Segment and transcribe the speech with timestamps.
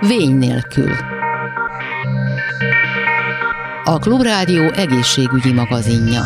[0.00, 0.92] Vény nélkül.
[3.84, 6.22] A Klubrádió egészségügyi magazinja.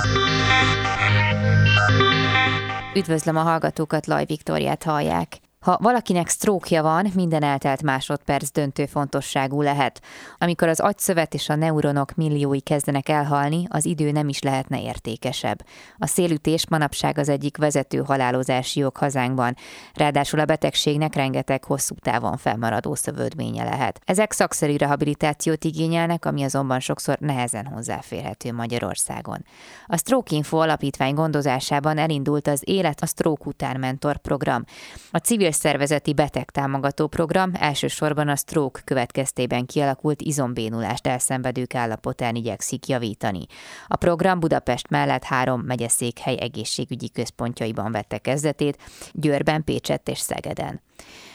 [2.94, 5.36] Üdvözlöm a hallgatókat, Laj Viktoriát hallják.
[5.60, 10.02] Ha valakinek sztrókja van, minden eltelt másodperc döntő fontosságú lehet.
[10.38, 15.64] Amikor az agyszövet és a neuronok milliói kezdenek elhalni, az idő nem is lehetne értékesebb.
[15.96, 19.56] A szélütés manapság az egyik vezető halálozási jog hazánkban,
[19.94, 24.00] ráadásul a betegségnek rengeteg hosszú távon felmaradó szövődménye lehet.
[24.04, 29.44] Ezek szakszerű rehabilitációt igényelnek, ami azonban sokszor nehezen hozzáférhető Magyarországon.
[29.86, 34.64] A Stroke Info alapítvány gondozásában elindult az Élet a Stroke után mentor program.
[35.10, 42.86] A civil civil szervezeti betegtámogató program elsősorban a stroke következtében kialakult izombénulást elszenvedők állapotán igyekszik
[42.86, 43.44] javítani.
[43.88, 48.76] A program Budapest mellett három megyeszékhely egészségügyi központjaiban vette kezdetét,
[49.12, 50.80] Győrben, Pécsett és Szegeden.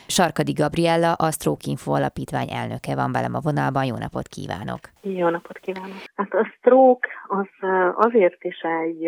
[0.07, 3.85] Sarkadi Gabriella, a Stroke Info alapítvány elnöke van velem a vonalban.
[3.85, 4.79] Jó napot kívánok!
[5.02, 6.02] Jó napot kívánok!
[6.16, 7.47] Hát a stroke az
[7.95, 9.03] azért is egy,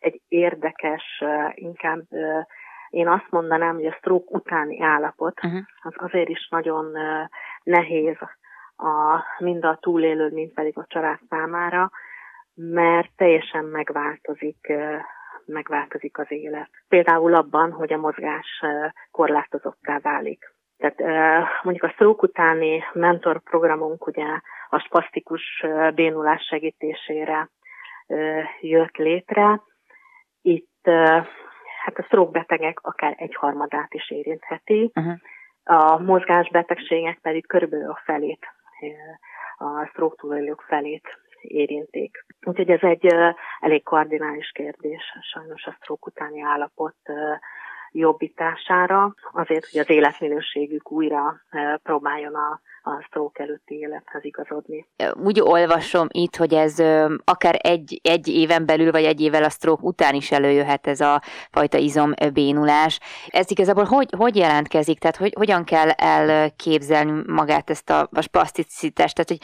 [0.00, 1.04] egy érdekes,
[1.54, 2.04] inkább
[2.90, 5.60] én azt mondanám, hogy a stroke utáni állapot uh-huh.
[5.82, 6.96] az azért is nagyon
[7.62, 8.16] nehéz
[8.76, 11.90] a, mind a túlélő, mind pedig a család számára,
[12.54, 14.72] mert teljesen megváltozik,
[15.44, 16.70] megváltozik az élet.
[16.88, 18.62] Például abban, hogy a mozgás
[19.10, 20.52] korlátozották válik.
[20.76, 20.98] Tehát
[21.62, 24.26] mondjuk a stroke utáni mentorprogramunk ugye
[24.68, 27.50] a spasztikus bénulás segítésére
[28.60, 29.62] jött létre.
[30.42, 30.90] Itt
[31.84, 35.14] hát a stroke betegek akár egyharmadát is érintheti, uh-huh.
[35.64, 38.46] a mozgásbetegségek pedig körülbelül a felét,
[39.58, 42.24] a stroke túlélők felét érinték.
[42.46, 43.14] Úgyhogy ez egy
[43.60, 46.96] elég kardinális kérdés, sajnos a stroke utáni állapot
[47.92, 51.40] jobbítására, azért, hogy az életminőségük újra
[51.82, 54.86] próbáljon a a stroke előtti élethez igazodni.
[55.24, 56.78] Úgy olvasom itt, hogy ez
[57.24, 61.22] akár egy, egy éven belül, vagy egy évvel a stroke után is előjöhet ez a
[61.50, 63.00] fajta izombénulás.
[63.28, 64.98] Ez igazából hogy, hogy jelentkezik?
[64.98, 69.14] Tehát hogy, hogyan kell elképzelni magát ezt a, a plasticitást?
[69.14, 69.40] Tehát, hogy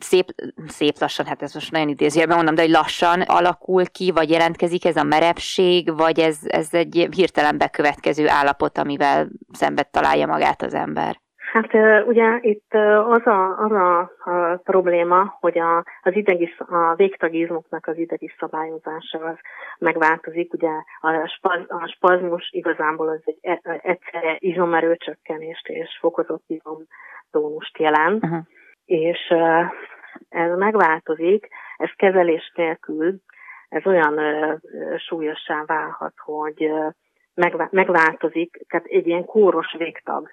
[0.00, 0.34] szép,
[0.66, 4.84] szép lassan, hát ez most nagyon idézőjelben mondom, de hogy lassan alakul ki, vagy jelentkezik
[4.84, 10.74] ez a merevség, vagy ez, ez egy hirtelen bekövetkező állapot, amivel szembe találja magát az
[10.74, 11.16] ember?
[11.52, 11.74] Hát
[12.06, 12.74] ugye itt
[13.08, 19.18] az a, az a, a probléma, hogy a, az idegi, a végtagizmoknak az idegi szabályozása
[19.18, 19.36] az
[19.78, 20.52] megváltozik.
[20.52, 20.70] Ugye
[21.00, 28.40] a, spaz, a spazmus igazából az egy e, egyszerre izomerőcsökkenést és fokozott izomtónust jelent, uh-huh.
[28.84, 29.34] és
[30.28, 33.14] ez megváltozik, ez kezelés nélkül,
[33.68, 34.20] ez olyan
[34.96, 36.70] súlyossá válhat, hogy
[37.70, 40.30] megváltozik, tehát egy ilyen kóros végtag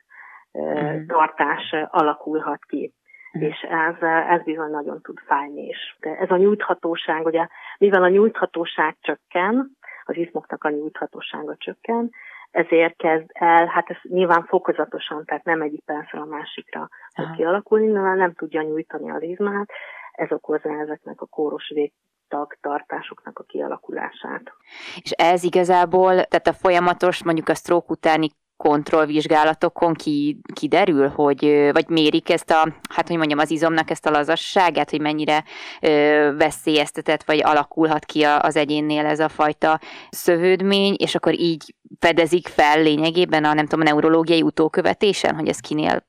[0.51, 1.05] uh-huh.
[1.05, 2.93] tartás alakulhat ki.
[3.33, 3.49] Uh-huh.
[3.49, 5.97] És ez, ez bizony nagyon tud fájni is.
[5.99, 7.47] De ez a nyújthatóság, ugye,
[7.77, 9.71] mivel a nyújthatóság csökken,
[10.03, 12.09] az izmoknak a nyújthatósága csökken,
[12.51, 17.85] ezért kezd el, hát ez nyilván fokozatosan, tehát nem egyik percre a másikra fog kialakulni,
[17.85, 19.69] mivel nem tudja nyújtani az izmát,
[20.11, 22.12] ez okozza ezeknek a kóros végtag
[22.61, 24.53] tartásoknak a kialakulását.
[25.01, 31.89] És ez igazából, tehát a folyamatos, mondjuk a stroke utáni kontrollvizsgálatokon ki, kiderül, hogy, vagy
[31.89, 35.43] mérik ezt a, hát hogy mondjam, az izomnak ezt a lazasságát, hogy mennyire
[35.81, 39.79] ö, veszélyeztetett, vagy alakulhat ki az egyénnél ez a fajta
[40.09, 45.59] szövődmény, és akkor így fedezik fel lényegében a, nem tudom, a neurológiai utókövetésen, hogy ez
[45.59, 46.05] kinél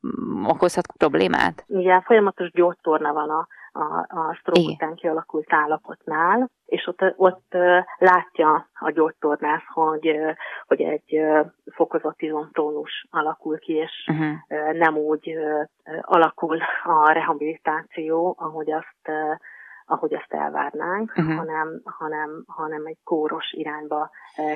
[0.46, 1.64] okozhat problémát?
[1.66, 7.56] Igen, folyamatos gyógytorna van a a, a stroke után kialakult állapotnál, és ott, ott
[7.98, 10.16] látja a gyógytornász, hogy,
[10.66, 11.20] hogy egy
[11.74, 14.72] fokozott izomtónus alakul ki, és uh-huh.
[14.72, 15.36] nem úgy
[16.00, 19.10] alakul a rehabilitáció, ahogy azt
[19.86, 21.36] ahogy azt elvárnánk, uh-huh.
[21.36, 24.10] hanem, hanem, hanem egy kóros irányba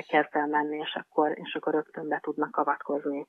[0.07, 3.27] kezd el menni, és akkor, és akkor rögtön be tudnak avatkozni.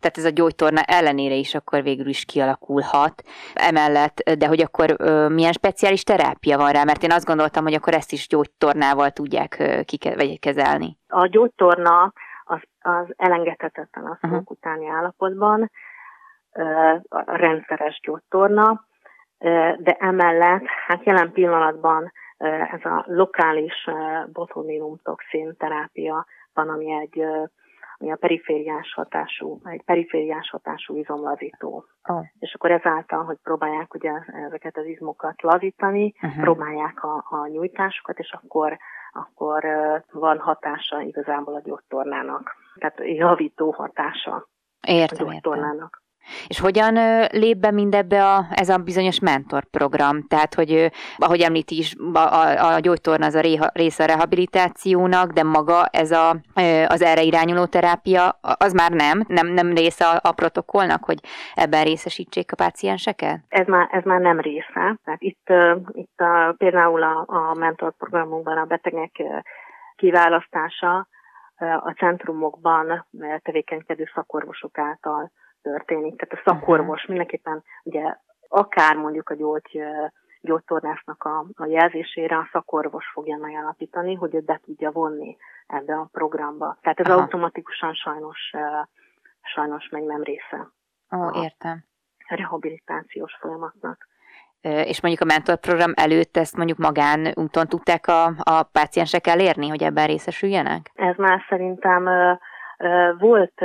[0.00, 3.22] Tehát ez a gyógytorna ellenére is akkor végül is kialakulhat.
[3.54, 6.84] Emellett, de hogy akkor ö, milyen speciális terápia van rá?
[6.84, 10.98] Mert én azt gondoltam, hogy akkor ezt is gyógytornával tudják ö, kike, vagy kezelni.
[11.08, 12.12] A gyógytorna
[12.44, 14.42] az, az elengedhetetlen a uh-huh.
[14.44, 15.70] utáni állapotban,
[16.52, 16.62] ö,
[17.08, 18.86] a rendszeres gyógytorna,
[19.78, 22.12] de emellett, hát jelen pillanatban
[22.72, 23.88] ez a lokális
[24.32, 27.24] botulinum toxin terápia van, ami egy
[27.98, 31.84] ami a perifériás hatású, egy perifériás hatású izomlazító.
[32.08, 32.24] Oh.
[32.38, 34.12] És akkor ezáltal, hogy próbálják ugye
[34.46, 36.42] ezeket az izmokat lazítani, uh-huh.
[36.42, 38.78] próbálják a, a nyújtásokat, és akkor
[39.12, 39.64] akkor
[40.10, 42.56] van hatása igazából a gyógytornának.
[42.74, 44.48] Tehát javító hatása
[44.86, 46.01] értem, a gyógytornának.
[46.46, 46.94] És hogyan
[47.30, 50.26] lép be mindebbe a, ez a bizonyos mentorprogram?
[50.26, 55.30] Tehát, hogy ahogy említi is, a, a, a gyógytorna az a réha, része a rehabilitációnak,
[55.30, 56.36] de maga ez a,
[56.86, 59.24] az erre irányuló terápia, az már nem?
[59.26, 61.18] Nem, nem része a, a protokollnak, hogy
[61.54, 63.40] ebben részesítsék a pácienseket?
[63.48, 64.98] Ez már, ez már nem része.
[65.04, 65.52] Tehát itt,
[65.92, 69.22] itt a, például a, a mentorprogramunkban a betegek
[69.96, 71.06] kiválasztása
[71.84, 73.06] a centrumokban
[73.42, 75.30] tevékenykedő szakorvosok által
[75.62, 76.20] történik.
[76.20, 78.16] Tehát a szakorvos mindenképpen ugye
[78.48, 79.82] akár mondjuk a gyógy,
[80.40, 85.36] gyógytornásnak a, a jelzésére a szakorvos fogja megállapítani, hogy őt be tudja vonni
[85.66, 86.78] ebbe a programba.
[86.80, 87.20] Tehát ez Aha.
[87.20, 88.50] automatikusan sajnos,
[89.42, 90.68] sajnos meg nem része.
[91.16, 91.84] Ó, értem.
[92.28, 94.10] A rehabilitációs folyamatnak.
[94.60, 99.82] És mondjuk a mentorprogram előtt ezt mondjuk magán úton tudták a, a páciensek elérni, hogy
[99.82, 100.90] ebben részesüljenek?
[100.94, 102.08] Ez már szerintem
[103.18, 103.60] volt,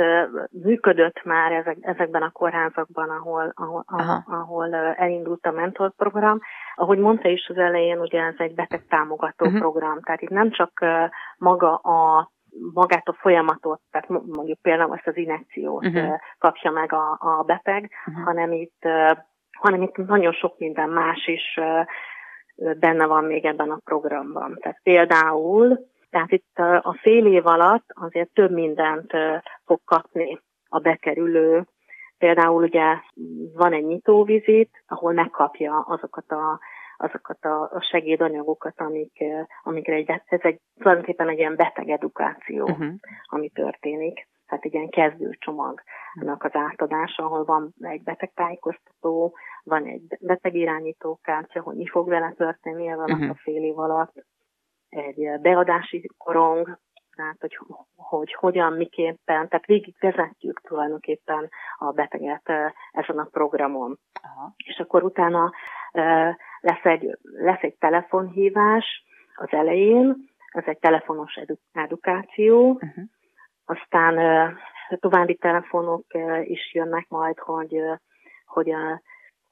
[0.50, 3.84] működött már ezek, ezekben a kórházakban, ahol, ahol,
[4.26, 6.40] ahol elindult a mentorprogram.
[6.74, 9.60] Ahogy mondta is az elején, ugye ez egy betegtámogató uh-huh.
[9.60, 10.84] program, tehát itt nem csak
[11.38, 12.30] maga a
[12.74, 16.18] magát a folyamatot, tehát mondjuk például ezt az inekciót uh-huh.
[16.38, 18.24] kapja meg a, a beteg, uh-huh.
[18.24, 18.82] hanem itt
[19.58, 21.60] hanem itt nagyon sok minden más is
[22.78, 24.58] benne van még ebben a programban.
[24.60, 25.78] Tehát például
[26.10, 29.12] tehát itt a fél év alatt azért több mindent
[29.64, 31.66] fog kapni a bekerülő.
[32.18, 32.96] Például ugye
[33.54, 36.58] van egy nyitóvizit, ahol megkapja azokat a
[36.98, 39.24] azokat a, segédanyagokat, amik,
[39.62, 42.94] amikre egy, ez egy, tulajdonképpen egy ilyen beteg edukáció, uh-huh.
[43.24, 44.28] ami történik.
[44.46, 51.86] Tehát egy ilyen kezdőcsomagnak az átadása, ahol van egy betegtájékoztató, van egy betegirányítókártya, hogy mi
[51.86, 53.30] fog vele történni alatt uh-huh.
[53.30, 54.12] a fél év alatt,
[54.88, 56.78] egy beadási korong,
[57.16, 57.58] tehát hogy,
[57.96, 61.48] hogy hogyan, miképpen, tehát végig vezetjük tulajdonképpen
[61.78, 62.48] a beteget
[62.90, 63.98] ezen a programon.
[64.22, 64.54] Aha.
[64.56, 65.52] És akkor utána
[66.60, 69.04] lesz egy, lesz egy telefonhívás
[69.34, 70.16] az elején,
[70.48, 73.04] ez egy telefonos edu- edukáció, uh-huh.
[73.64, 74.16] aztán
[75.00, 76.04] további telefonok
[76.42, 77.82] is jönnek majd, hogy,
[78.46, 78.74] hogy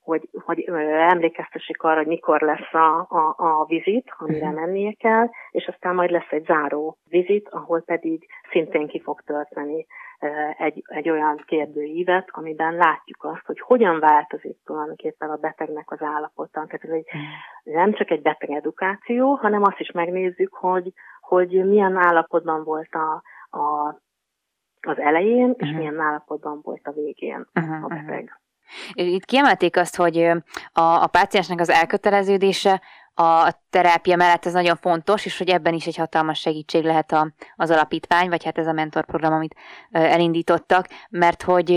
[0.07, 0.65] hogy, hogy
[1.11, 4.61] emlékeztessék arra, hogy mikor lesz a, a, a vizit, amire uh-huh.
[4.61, 9.87] mennie kell, és aztán majd lesz egy záró vizit, ahol pedig szintén ki fog tölteni
[10.59, 16.65] egy, egy olyan kérdőívet, amiben látjuk azt, hogy hogyan változik tulajdonképpen a betegnek az állapota.
[16.67, 17.75] Tehát ez egy, uh-huh.
[17.75, 23.23] nem csak egy beteg edukáció, hanem azt is megnézzük, hogy, hogy milyen állapotban volt a,
[23.59, 23.89] a,
[24.81, 25.79] az elején, és uh-huh.
[25.79, 27.85] milyen állapotban volt a végén uh-huh.
[27.85, 28.41] a beteg.
[28.93, 30.19] Itt kiemelték azt, hogy
[30.73, 32.83] a, a páciensnek az elköteleződése
[33.19, 37.33] a terápia mellett ez nagyon fontos, és hogy ebben is egy hatalmas segítség lehet a,
[37.57, 39.55] az alapítvány, vagy hát ez a mentorprogram, amit
[39.91, 41.71] elindítottak, mert hogy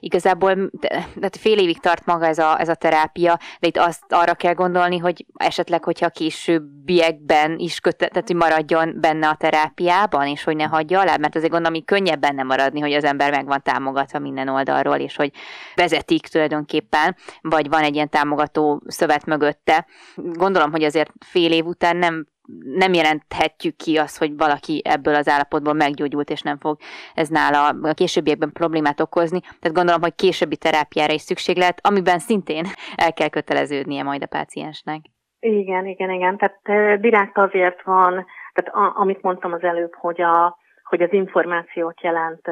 [0.00, 4.34] igazából tehát fél évig tart maga ez a, ez a terápia, de itt azt arra
[4.34, 10.44] kell gondolni, hogy esetleg, hogyha későbbiekben is köte, tehát hogy maradjon benne a terápiában, és
[10.44, 13.46] hogy ne hagyja alá, mert azért gondolom, hogy könnyebb benne maradni, hogy az ember meg
[13.46, 15.30] van támogatva minden oldalról, és hogy
[15.74, 19.86] vezetik tulajdonképpen, vagy van egy ilyen támogató szövet mögötte,
[20.16, 22.26] gondolom, hogy azért fél év után nem
[22.62, 26.78] nem jelenthetjük ki azt, hogy valaki ebből az állapotból meggyógyult, és nem fog
[27.14, 29.40] ez nála a későbbiekben problémát okozni.
[29.40, 32.64] Tehát gondolom, hogy későbbi terápiára is szükség lehet, amiben szintén
[32.96, 35.00] el kell köteleződnie majd a páciensnek.
[35.40, 36.36] Igen, igen, igen.
[36.36, 42.00] Tehát direkt azért van, tehát a, amit mondtam az előbb, hogy, a, hogy az információt
[42.00, 42.46] jelent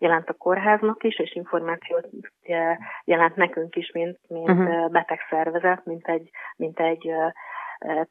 [0.00, 2.08] jelent a kórháznak is, és információt
[3.04, 4.90] jelent nekünk is, mint, mint uh-huh.
[4.90, 7.12] betegszervezet, mint egy, mint egy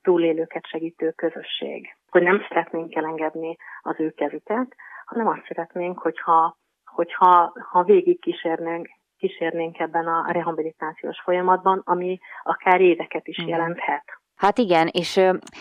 [0.02, 1.96] túlélőket segítő közösség.
[2.10, 8.88] Hogy nem szeretnénk elengedni az ő kezüket, hanem azt szeretnénk, hogyha, hogyha ha végig kísérnénk,
[9.18, 14.19] kísérnénk ebben a rehabilitációs folyamatban, ami akár éveket is jelenthet.
[14.40, 15.16] Hát igen, és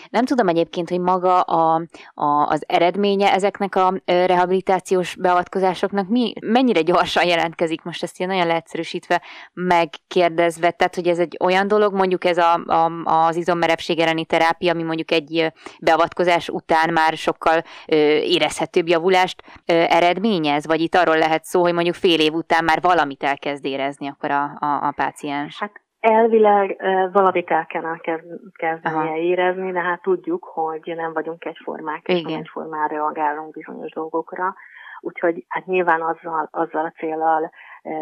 [0.09, 1.81] nem tudom egyébként, hogy maga a,
[2.13, 8.47] a, az eredménye ezeknek a rehabilitációs beavatkozásoknak mi, mennyire gyorsan jelentkezik, most ezt ilyen nagyon
[8.47, 9.21] leegyszerűsítve
[9.53, 14.73] megkérdezve, tehát hogy ez egy olyan dolog, mondjuk ez a, a, az izommerepség elleni terápia,
[14.73, 17.63] ami mondjuk egy beavatkozás után már sokkal
[18.23, 23.23] érezhetőbb javulást eredményez, vagy itt arról lehet szó, hogy mondjuk fél év után már valamit
[23.23, 25.59] elkezd érezni akkor a, a, a páciens?
[25.59, 26.77] Hát Elvileg
[27.11, 27.99] valamit el kellene
[28.53, 34.55] kezdenie érezni, de hát tudjuk, hogy nem vagyunk egyformák, és nem egyformán reagálunk bizonyos dolgokra.
[34.99, 37.51] Úgyhogy hát nyilván azzal, azzal a célral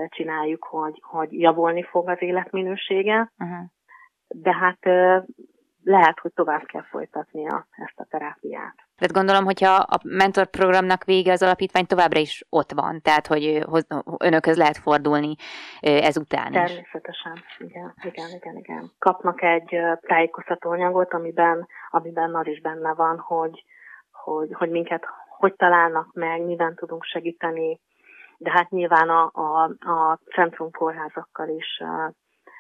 [0.07, 3.65] csináljuk, hogy, hogy javulni fog az életminősége, uh-huh.
[4.27, 4.79] de hát
[5.87, 8.75] lehet, hogy tovább kell folytatnia ezt a terápiát.
[8.95, 13.65] Tehát gondolom, hogyha a mentorprogramnak vége az alapítvány továbbra is ott van, tehát hogy
[14.17, 15.35] önökhöz lehet fordulni
[15.79, 16.71] ezután is.
[16.71, 18.91] Természetesen, igen, igen, igen, igen.
[18.99, 23.63] Kapnak egy tájékoztató anyagot, amiben, amiben az is benne van, hogy,
[24.11, 25.05] hogy, hogy minket
[25.37, 27.79] hogy találnak meg, miben tudunk segíteni,
[28.37, 31.81] de hát nyilván a, a, a centrum kórházakkal is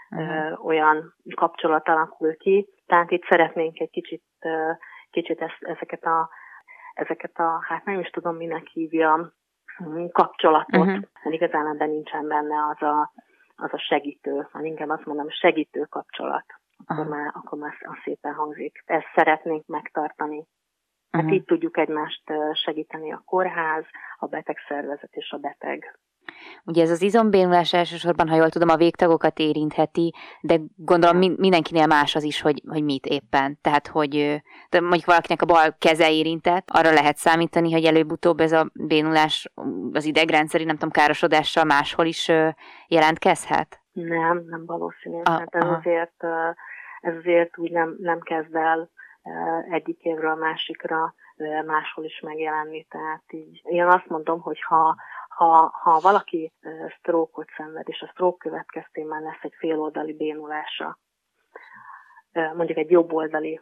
[0.09, 0.65] uh-huh.
[0.65, 2.69] olyan kapcsolat alakul ki.
[2.85, 4.23] Tehát itt szeretnénk egy kicsit,
[5.11, 6.29] kicsit ezeket a
[6.97, 9.33] ezeket a, hát nem is tudom, minek hívja,
[9.77, 11.33] hm, kapcsolatot, uh-huh.
[11.33, 13.11] igazán ebben nincsen benne az a,
[13.55, 16.45] az a segítő, hanem inkább azt mondom, segítő kapcsolat.
[16.85, 17.17] Akkor, uh-huh.
[17.17, 18.83] már, akkor már az szépen hangzik.
[18.85, 20.47] Ezt szeretnénk megtartani.
[21.11, 21.37] Hát uh-huh.
[21.37, 22.23] így tudjuk egymást
[22.53, 23.85] segíteni a kórház,
[24.17, 25.99] a betegszervezet és a beteg.
[26.63, 32.15] Ugye ez az izombénulás elsősorban, ha jól tudom, a végtagokat érintheti, de gondolom mindenkinél más
[32.15, 33.57] az is, hogy, hogy mit éppen.
[33.61, 38.51] Tehát, hogy de mondjuk valakinek a bal keze érintett, arra lehet számítani, hogy előbb-utóbb ez
[38.51, 39.51] a bénulás
[39.91, 42.31] az idegrendszeri, nem tudom, károsodással máshol is
[42.87, 43.79] jelentkezhet?
[43.91, 45.17] Nem, nem valószínű.
[45.23, 46.23] Ah, hát ez azért,
[47.01, 48.89] ez azért úgy nem, nem kezd el
[49.69, 51.13] egyik évről a másikra
[51.65, 52.85] máshol is megjelenni.
[52.89, 54.95] Tehát így én azt mondom, hogy ha,
[55.37, 56.53] ha, ha valaki
[56.99, 60.97] sztrókot szenved, és a sztrók következtében lesz egy féloldali bénulása,
[62.31, 63.61] mondjuk egy jobboldali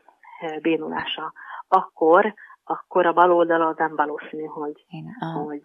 [0.62, 1.34] bénulása,
[1.68, 5.64] akkor, akkor a bal oldalon nem valószínű, hogy, Én, hogy,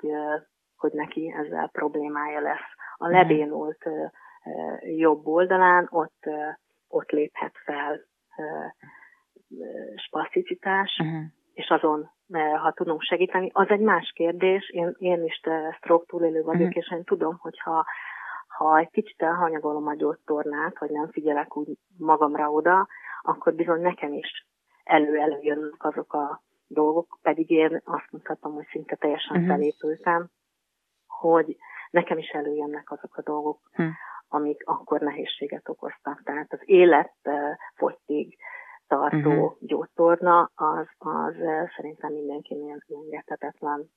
[0.77, 2.69] hogy neki ezzel problémája lesz.
[2.97, 3.85] A lebénult
[4.81, 6.25] jobb oldalán ott,
[6.89, 8.01] ott léphet fel
[9.97, 11.23] spaszticitás, uh-huh.
[11.53, 12.11] és azon,
[12.63, 14.71] ha tudunk segíteni, az egy más kérdés.
[14.71, 15.41] Én, én is
[15.77, 16.77] stroke túlélő vagyok, uh-huh.
[16.77, 17.85] és én tudom, hogyha
[18.47, 22.89] ha egy kicsit elhanyagolom a gyógytornát, vagy nem figyelek úgy magamra oda,
[23.23, 24.47] akkor bizony nekem is
[24.85, 29.51] elő-előjönnek azok a dolgok, pedig én azt mondhatom, hogy szinte teljesen uh-huh.
[29.51, 30.29] felépültem,
[31.07, 31.57] hogy
[31.91, 33.95] nekem is előjönnek azok a dolgok, uh-huh.
[34.29, 36.23] amik akkor nehézséget okoztak.
[36.25, 37.15] Tehát az élet
[37.75, 38.37] fogytig,
[38.91, 39.57] tartó uh-huh.
[39.61, 41.35] gyógytorna, az, az
[41.77, 43.91] szerintem mindenkinél engedhetetlen.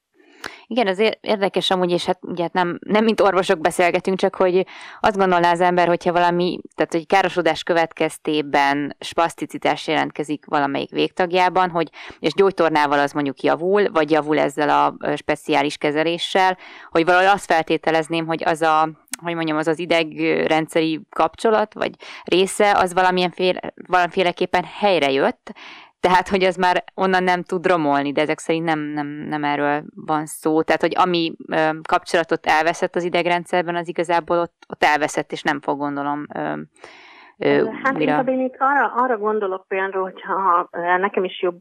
[0.68, 4.66] Igen, az érdekes amúgy, és hát ugye nem, nem mint orvosok beszélgetünk, csak hogy
[5.00, 11.90] azt gondolná az ember, hogyha valami, tehát hogy károsodás következtében spaszticitás jelentkezik valamelyik végtagjában, hogy
[12.20, 16.58] és gyógytornával az mondjuk javul, vagy javul ezzel a speciális kezeléssel,
[16.90, 18.90] hogy valahogy azt feltételezném, hogy az a
[19.24, 21.92] hogy mondjam, az az idegrendszeri kapcsolat, vagy
[22.24, 25.54] része, az valamilyen féle, valamiféleképpen helyre jött,
[26.08, 29.84] tehát, hogy az már onnan nem tud romolni, de ezek szerint nem, nem, nem erről
[29.96, 30.62] van szó.
[30.62, 35.62] Tehát, hogy ami ö, kapcsolatot elveszett az idegrendszerben, az igazából ott, ott elveszett, és nem
[35.62, 36.54] fog gondolom ö,
[37.38, 38.22] ö, Hát mira...
[38.22, 41.60] én itt arra, arra gondolok például, hogyha nekem is jobb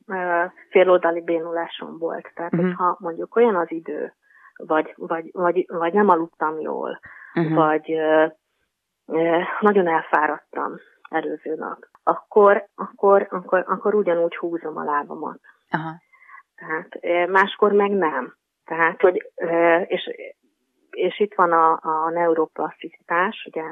[0.71, 2.31] féloldali bénulásom volt.
[2.35, 2.69] Tehát, uh-huh.
[2.69, 4.15] hogyha mondjuk olyan az idő,
[4.57, 7.01] vagy, vagy, vagy, vagy nem aludtam jól,
[7.35, 7.55] uh-huh.
[7.55, 7.97] vagy
[9.61, 10.75] nagyon elfáradtam
[11.11, 15.41] előző nap, akkor, akkor, akkor, akkor ugyanúgy húzom a lábamat.
[15.71, 16.01] Aha.
[16.55, 18.35] Tehát máskor meg nem.
[18.65, 19.33] Tehát, hogy,
[19.87, 20.11] és,
[20.91, 23.65] és itt van a, a neuroplaszticitás, ugye,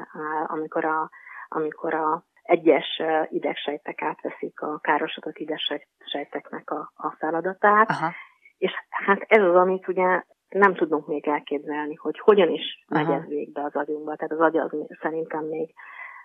[0.45, 1.09] amikor a,
[1.47, 8.11] amikor a egyes idegsejtek átveszik a károsodott idegsejteknek a, a feladatát, Aha.
[8.57, 13.27] és hát ez az, amit ugye nem tudunk még elképzelni, hogy hogyan is megy ez
[13.27, 14.15] végbe az agyunkba.
[14.15, 15.73] Tehát az agy az szerintem még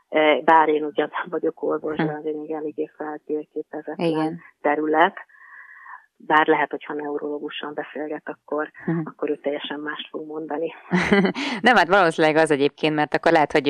[0.09, 5.17] E, bár én ugyan vagyok orvos, de azért még eléggé feltérképezetlen terület,
[6.17, 9.03] bár lehet, hogyha neurológusan beszélget, akkor, uh-huh.
[9.05, 10.73] akkor ő teljesen mást fog mondani.
[11.67, 13.69] Nem, hát valószínűleg az egyébként, mert akkor lehet, hogy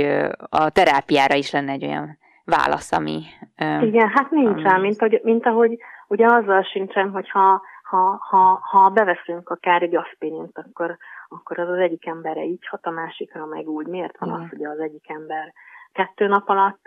[0.49, 3.23] a terápiára is lenne egy olyan válasz, ami...
[3.81, 4.81] Igen, hát nincsen, ami...
[4.81, 7.29] mint, mint ahogy ugye azzal sincsen, hogy
[7.89, 10.97] ha, ha, ha, beveszünk akár egy aspirint, akkor,
[11.29, 13.87] akkor az az egyik emberre így hat, a másikra meg úgy.
[13.87, 14.41] Miért van Igen.
[14.41, 15.53] az, hogy az egyik ember
[15.93, 16.87] kettő nap alatt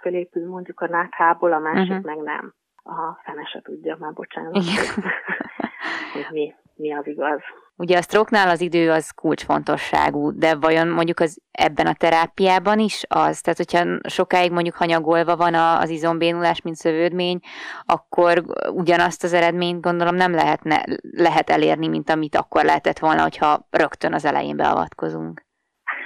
[0.00, 2.04] fölépül mondjuk a náthából, a másik uh-huh.
[2.04, 2.54] meg nem.
[2.82, 4.52] A fene se tudja, már bocsánat,
[6.12, 7.40] hogy mi, mi az igaz.
[7.76, 13.02] Ugye a stroke az idő az kulcsfontosságú, de vajon mondjuk az ebben a terápiában is
[13.08, 13.40] az?
[13.40, 17.38] Tehát, hogyha sokáig mondjuk hanyagolva van az izombénulás, mint szövődmény,
[17.86, 20.84] akkor ugyanazt az eredményt gondolom nem lehetne,
[21.16, 25.42] lehet elérni, mint amit akkor lehetett volna, hogyha rögtön az elején beavatkozunk.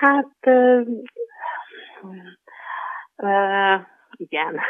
[0.00, 0.28] Hát
[3.16, 3.80] Uh,
[4.10, 4.60] igen.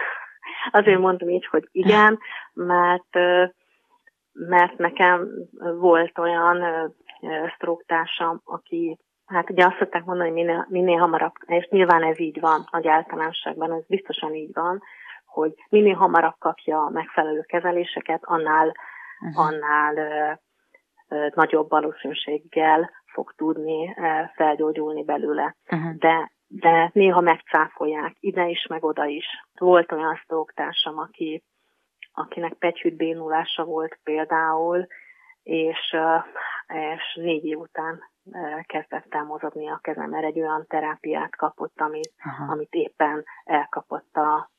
[0.70, 2.18] Azért mondom így, hogy igen,
[2.52, 3.16] mert,
[4.36, 5.28] mert nekem
[5.78, 6.64] volt olyan
[7.54, 12.40] sztróktársam, aki, hát ugye azt szokták mondani, hogy minél, minél hamarabb, és nyilván ez így
[12.40, 14.82] van, nagy általánosságban, ez biztosan így van,
[15.26, 18.74] hogy minél hamarabb kapja a megfelelő kezeléseket, annál,
[19.20, 19.46] uh-huh.
[19.46, 20.32] annál ö,
[21.08, 25.56] ö, nagyobb valószínűséggel fog tudni ö, felgyógyulni belőle.
[25.70, 25.94] Uh-huh.
[25.94, 29.26] De de néha megcáfolják, ide is, meg oda is.
[29.58, 31.42] Volt olyan sztóktársam, aki,
[32.18, 34.86] akinek pegyhűtbénulása volt például,
[35.42, 35.96] és,
[36.68, 38.02] és négy év után
[38.66, 42.12] kezdett el mozogni a kezem, mert egy olyan terápiát kapott, amit,
[42.48, 44.50] amit éppen elkapott a,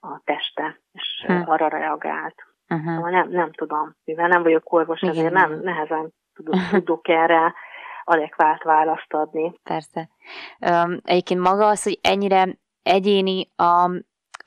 [0.00, 1.50] a teste, és hm.
[1.50, 2.34] arra reagált.
[2.68, 2.94] Uh-huh.
[2.94, 7.54] Szóval nem, nem tudom, mivel nem vagyok orvos, ezért nem nehezen tudok, tudok erre
[8.04, 9.54] adekvát választ adni.
[9.62, 10.08] Persze.
[10.58, 13.90] Um, egyébként maga az, hogy ennyire egyéni a,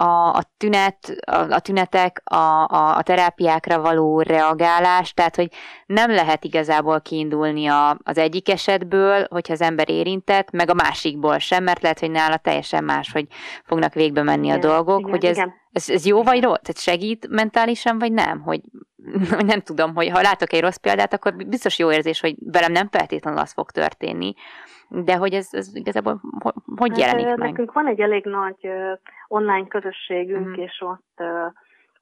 [0.03, 5.51] a, a tünet, a, a tünetek, a, a, a terápiákra való reagálás, tehát hogy
[5.86, 11.39] nem lehet igazából kiindulni a, az egyik esetből, hogyha az ember érintett, meg a másikból
[11.39, 13.27] sem, mert lehet, hogy nála teljesen más, hogy
[13.63, 15.53] fognak végbe menni igen, a dolgok, igen, hogy ez, igen.
[15.73, 16.61] Ez, ez jó vagy rossz?
[16.61, 18.41] Tehát segít mentálisan, vagy nem?
[18.41, 18.61] Hogy
[19.51, 22.87] nem tudom, hogy ha látok egy rossz példát, akkor biztos jó érzés, hogy velem nem
[22.87, 24.33] feltétlenül az fog történni,
[24.89, 26.21] de hogy ez, ez igazából
[26.75, 27.49] hogy hát, jelenik hát, meg?
[27.49, 30.53] Nekünk van egy elég nagy uh, online közösségünk, mm.
[30.53, 31.53] és ott uh,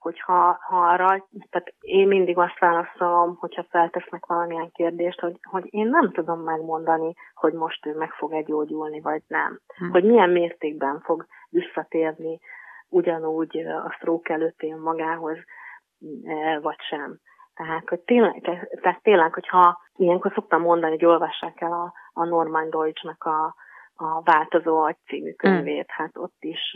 [0.02, 5.88] hogyha ha arra, tehát én mindig azt válaszolom, hogyha feltesznek valamilyen kérdést, hogy, hogy én
[5.88, 9.60] nem tudom megmondani, hogy most ő meg fog-e gyógyulni, vagy nem.
[9.78, 9.90] Hm.
[9.90, 12.40] Hogy milyen mértékben fog visszatérni
[12.92, 15.38] ugyanúgy a stroke előtt én magához,
[16.62, 17.20] vagy sem.
[17.54, 18.42] Tehát, hogy tényleg,
[18.82, 23.56] tehát tényleg, hogyha ilyenkor szoktam mondani, hogy olvassák el a, a Norman Deutschnak a,
[23.96, 25.96] a Változó Agy című könyvét, mm.
[25.96, 26.72] hát ott is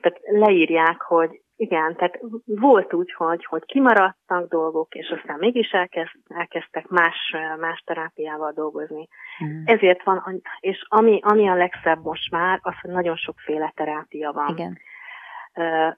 [0.00, 6.10] tehát leírják, hogy igen, tehát volt úgy, hogy, hogy kimaradtak dolgok, és aztán mégis elkezd,
[6.28, 9.08] elkezdtek más, más terápiával dolgozni.
[9.44, 9.62] Mm.
[9.64, 14.48] Ezért van, és ami, ami a legszebb most már, az, hogy nagyon sokféle terápia van.
[14.48, 14.78] Igen.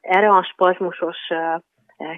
[0.00, 1.18] Erre a spazmusos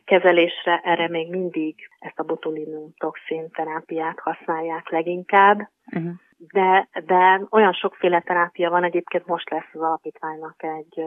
[0.05, 6.13] kezelésre erre még mindig ezt a botulinum toxin terápiát használják leginkább, uh-huh.
[6.39, 11.03] de, de olyan sokféle terápia van, egyébként most lesz az alapítványnak egy,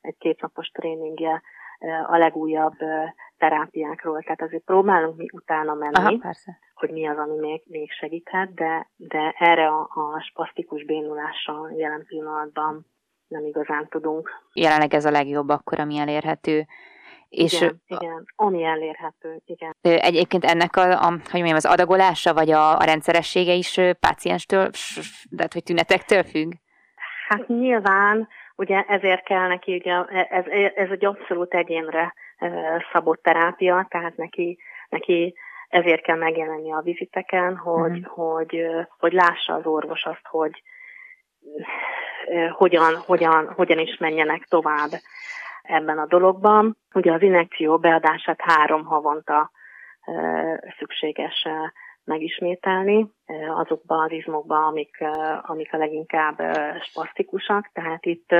[0.00, 1.42] egy kétnapos tréningje
[2.06, 2.76] a legújabb
[3.38, 6.58] terápiákról, tehát azért próbálunk mi utána menni, Aha, persze.
[6.74, 12.04] hogy mi az, ami még, még segíthet, de, de erre a, a spasztikus bénulásra jelen
[12.06, 12.86] pillanatban
[13.32, 14.30] nem igazán tudunk.
[14.52, 16.66] Jelenleg ez a legjobb akkor, ami elérhető.
[17.28, 19.74] És igen, igen, ami elérhető, igen.
[19.80, 24.70] Egyébként ennek a, a hogy mondjam, az adagolása, vagy a, a rendszeressége is pácienstől,
[25.36, 26.52] tehát hogy tünetektől függ?
[27.28, 29.92] Hát nyilván, ugye ezért kell neki, ugye
[30.28, 32.14] ez, ez egy abszolút egyénre
[32.92, 35.34] szabott terápia, tehát neki, neki
[35.68, 38.34] ezért kell megjelenni a viziteken, hogy, uh-huh.
[38.34, 38.66] hogy,
[38.98, 40.62] hogy lássa az orvos azt, hogy
[42.50, 44.90] hogyan, hogyan, hogyan is menjenek tovább
[45.62, 46.76] ebben a dologban.
[46.94, 49.50] Ugye az injekció beadását három havonta
[50.78, 51.46] szükséges
[52.04, 53.10] megismételni
[53.54, 55.04] azokban az izmokban, amik,
[55.42, 56.42] amik a leginkább
[56.80, 58.34] spasztikusak, tehát itt,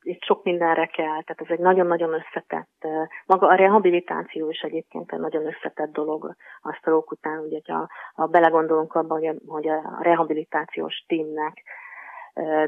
[0.00, 2.86] itt sok mindenre kell, tehát ez egy nagyon-nagyon összetett,
[3.26, 6.34] maga a rehabilitáció is egyébként egy nagyon összetett dolog.
[6.62, 11.62] A stroke után, ugye, ha, ha belegondolunk abban, hogy, hogy a rehabilitációs tímnek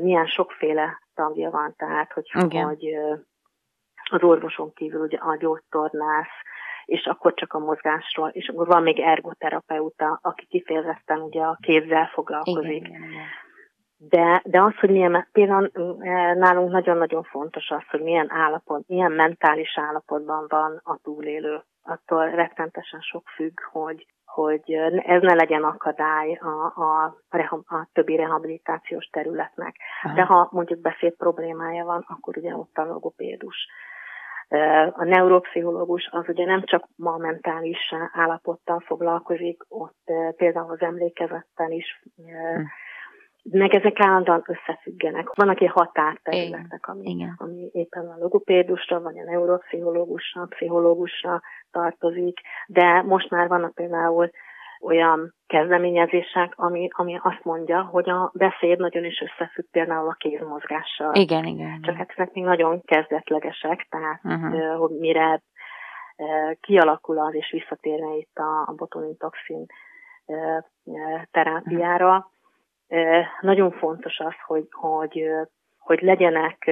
[0.01, 2.61] milyen sokféle tagja van, tehát hogy, okay.
[2.61, 2.85] hogy
[4.11, 6.37] az orvoson kívül ugye a gyógytornász,
[6.85, 12.07] és akkor csak a mozgásról, és akkor van még ergoterapeuta, aki kifejezetten ugye a kézzel
[12.07, 12.71] foglalkozik.
[12.71, 13.25] Igen, igen, igen.
[13.97, 15.71] De, de az, hogy milyen, például
[16.35, 21.63] nálunk nagyon-nagyon fontos az, hogy milyen állapot, milyen mentális állapotban van a túlélő.
[21.83, 24.73] Attól rettentesen sok függ, hogy, hogy
[25.07, 29.77] ez ne legyen akadály a, a, a, a többi rehabilitációs területnek.
[30.03, 30.15] Aha.
[30.15, 33.67] De ha mondjuk beszéd problémája van, akkor ugye ott a logopédus.
[34.93, 42.03] A neuropszichológus az ugye nem csak ma mentális állapottal foglalkozik, ott például az emlékezettel is,
[42.17, 42.63] hm.
[43.43, 45.35] Meg ezek állandóan összefüggenek.
[45.35, 53.31] Van, aki határterületek, ami, ami éppen a logopédusra, vagy a neuropszichológusra, pszichológusra tartozik, de most
[53.31, 54.31] már vannak például
[54.81, 61.15] olyan kezdeményezések, ami, ami azt mondja, hogy a beszéd nagyon is összefügg például a kézmozgással.
[61.15, 61.81] Igen, igen.
[61.83, 64.79] Csak hát ezek még nagyon kezdetlegesek, tehát uh-huh.
[64.79, 65.43] hogy mire
[66.61, 69.67] kialakul az, és visszatérne itt a, a botulintoxin
[71.31, 72.31] terápiára.
[73.41, 75.25] Nagyon fontos az, hogy, hogy,
[75.79, 76.71] hogy legyenek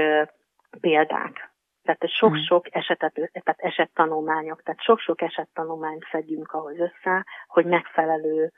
[0.81, 1.57] példák
[1.88, 2.81] tehát sok-sok hmm.
[2.81, 8.52] esetet, tehát esettanulmányok, tehát sok-sok esettanulmányt szedjünk ahhoz össze, hogy megfelelő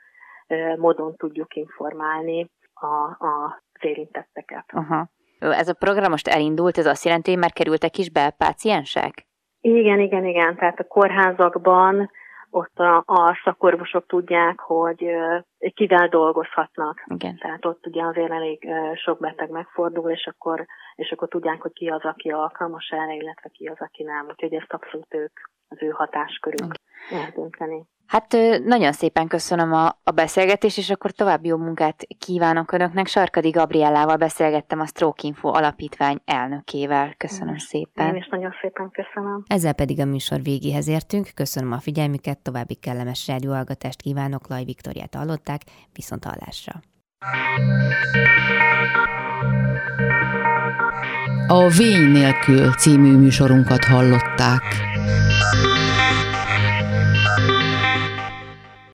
[0.75, 4.65] módon tudjuk informálni a, a, érintetteket.
[4.73, 5.09] Aha.
[5.39, 9.25] Ez a program most elindult, ez azt jelenti, hogy már kerültek is be páciensek?
[9.61, 10.55] Igen, igen, igen.
[10.55, 12.11] Tehát a kórházakban
[12.51, 15.05] ott a, a szakorvosok tudják, hogy
[15.73, 17.03] kivel dolgozhatnak.
[17.05, 17.37] Igen.
[17.37, 21.87] Tehát ott ugye azért elég sok beteg megfordul, és akkor, és akkor tudják, hogy ki
[21.87, 24.25] az, aki alkalmas erre, illetve ki az, aki nem.
[24.29, 26.73] Úgyhogy ezt abszolút ők, az ő hatáskörük
[27.09, 27.85] eldönteni.
[28.11, 33.07] Hát nagyon szépen köszönöm a, a beszélgetést, és akkor további jó munkát kívánok Önöknek.
[33.07, 37.13] Sarkadi Gabriellával beszélgettem a Stroke Info alapítvány elnökével.
[37.17, 38.07] Köszönöm szépen.
[38.07, 39.43] Én is nagyon szépen köszönöm.
[39.47, 41.31] Ezzel pedig a műsor végéhez értünk.
[41.35, 44.47] Köszönöm a figyelmüket, további kellemes rádióhallgatást kívánok.
[44.47, 45.61] Laj Viktoriát hallották,
[45.93, 46.81] viszont hallásra.
[51.47, 54.63] A Vény nélkül című műsorunkat hallották.